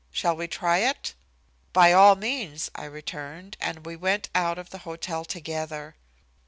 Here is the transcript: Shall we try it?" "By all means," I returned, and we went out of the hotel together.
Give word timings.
Shall 0.09 0.35
we 0.35 0.47
try 0.47 0.79
it?" 0.79 1.13
"By 1.73 1.93
all 1.93 2.15
means," 2.15 2.71
I 2.73 2.85
returned, 2.85 3.55
and 3.61 3.85
we 3.85 3.95
went 3.95 4.29
out 4.33 4.57
of 4.57 4.71
the 4.71 4.79
hotel 4.79 5.23
together. 5.23 5.95